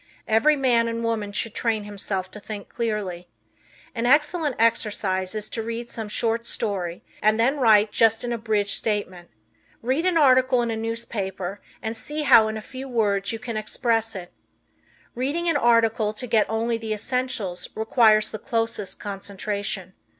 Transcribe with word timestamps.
Every 0.27 0.55
man 0.55 0.87
and 0.87 1.03
woman 1.03 1.31
should 1.31 1.53
train 1.53 1.83
himself 1.83 2.31
to 2.31 2.39
think 2.39 2.69
clearly. 2.69 3.27
An 3.93 4.07
excellent 4.07 4.55
exercise 4.57 5.35
is 5.35 5.47
to 5.51 5.61
read 5.61 5.91
some 5.91 6.09
short 6.09 6.47
story 6.47 7.03
and 7.21 7.39
then 7.39 7.59
write 7.59 7.91
just 7.91 8.23
an 8.23 8.33
abridged 8.33 8.71
statement. 8.75 9.29
Read 9.83 10.07
an 10.07 10.17
article 10.17 10.63
in 10.63 10.71
a 10.71 10.75
newspaper, 10.75 11.61
and 11.83 11.95
see 11.95 12.21
in 12.21 12.25
how 12.25 12.59
few 12.61 12.89
words 12.89 13.31
you 13.31 13.37
can 13.37 13.57
express 13.57 14.15
it. 14.15 14.33
Reading 15.13 15.47
an 15.47 15.55
article 15.57 16.13
to 16.13 16.25
get 16.25 16.49
only 16.49 16.79
the 16.79 16.95
essentials 16.95 17.69
requires 17.75 18.31
the 18.31 18.39
closest 18.39 18.99
concentration. 18.99 19.93